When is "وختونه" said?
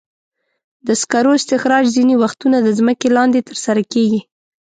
2.23-2.57